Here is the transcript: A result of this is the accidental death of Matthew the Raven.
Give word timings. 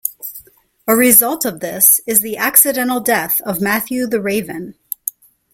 A 0.87 0.95
result 0.95 1.45
of 1.45 1.59
this 1.59 2.01
is 2.07 2.21
the 2.21 2.35
accidental 2.35 3.01
death 3.01 3.39
of 3.41 3.61
Matthew 3.61 4.07
the 4.07 4.19
Raven. 4.19 4.73